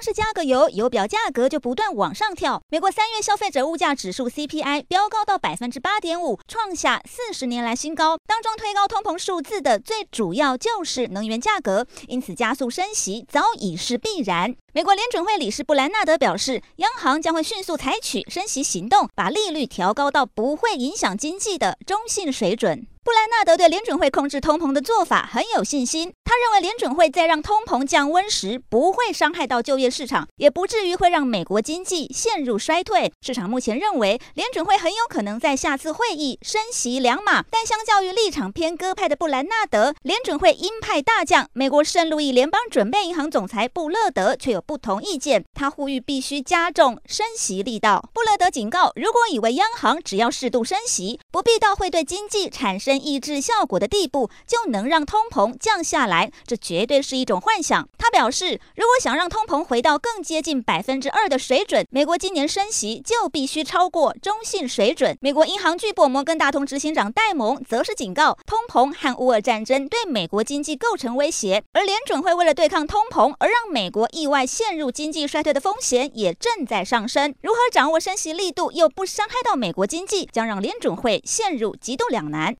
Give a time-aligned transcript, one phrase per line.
[0.00, 2.62] 是加个油，油表价格就不断往上跳。
[2.70, 8.18] 美国三月消费者物价指数 CPI 飙高到百分之八点五，创下四十年来新高。
[8.26, 14.54] 当中推高通膨数字的最主要就是能源价格，因此加速升息早已是必然。
[14.72, 22.86] 美国联准会理事布兰纳德表示，央行将会迅速采取升息行动，把利率调高到不会影响经济的中性水准。
[23.10, 26.12] 布兰纳德对联准会控制通膨的做法很有信心。
[26.22, 33.12] 他认为联准会在让通膨降温时，不会伤害到就业市场，也不至于会让美国经济陷入衰退。
[33.20, 45.44] 市场目前认为联准会很有可能在下次会议升息两码，但相较于立场偏鸽派的布兰纳德，联准会鹰派大将美国圣路易联邦准备银行总裁布勒德却有不同意见。
[45.52, 48.08] 他呼吁必须加重升息力道。
[48.14, 57.88] 布勒德警告，如果以为央行只要适度升息，不必到会对经济产生抑制效果的地步，就能让通膨降下来，这绝对是一种幻想。
[57.98, 65.16] 他表示，如果想让通膨回到更接近百分之二的水准，美国今年升息就必须超过中性水准。
[65.20, 77.34] 美国银行巨擘摩根大通执行长戴蒙则是警告，通膨和乌俄战争对美国经济构成威胁，而联准会为了对抗通膨而让美国意外陷入经济衰退的风险也正在上升。
[77.42, 82.56] 如何掌握升息力度又不伤害到美国经济，将让联准会陷入极度两难。